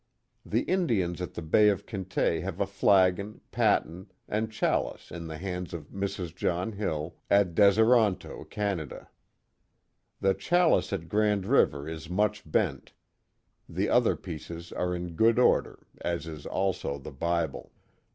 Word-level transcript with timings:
The 0.43 0.61
Indians 0.63 1.21
at 1.21 1.35
the 1.35 1.43
Bay 1.43 1.69
of 1.69 1.85
Quinte 1.85 2.39
have 2.41 2.59
a 2.59 2.65
flagon, 2.65 3.39
paten, 3.51 4.07
and 4.27 4.51
chalice 4.51 5.11
in 5.11 5.27
the 5.27 5.37
hands 5.37 5.75
of 5.75 5.89
Mrs. 5.89 6.33
John 6.35 6.71
Hill, 6.71 7.17
at 7.29 7.53
Deseronto, 7.53 8.43
Canada. 8.49 9.11
The 10.19 10.33
chalice 10.33 10.91
at 10.91 11.07
Grand 11.07 11.45
River 11.45 11.87
is 11.87 12.09
much 12.09 12.51
bent, 12.51 12.93
the 13.69 13.89
other 13.89 14.15
pieces 14.15 14.71
are 14.71 14.95
in 14.95 15.13
good 15.13 15.37
order, 15.37 15.85
as 16.03 16.25
is 16.25 16.47
also 16.47 16.97
the 16.97 17.11
Bible. 17.13 17.71